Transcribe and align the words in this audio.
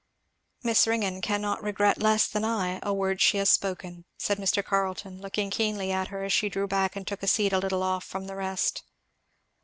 "Miss 0.63 0.87
Ringgan 0.87 1.21
cannot 1.21 1.61
regret 1.61 1.99
less 2.01 2.25
than 2.25 2.43
I 2.43 2.79
a 2.81 2.91
word 2.91 3.17
that 3.17 3.21
she 3.21 3.37
has 3.37 3.51
spoken," 3.51 4.05
said 4.17 4.39
Mr. 4.39 4.65
Carleton 4.65 5.21
looking 5.21 5.51
keenly 5.51 5.91
at 5.91 6.07
her 6.07 6.23
as 6.23 6.33
she 6.33 6.49
drew 6.49 6.65
back 6.67 6.95
and 6.95 7.05
took 7.05 7.21
a 7.21 7.27
seat 7.27 7.53
a 7.53 7.59
little 7.59 7.83
off 7.83 8.03
from 8.03 8.25
the 8.25 8.35
rest. 8.35 8.81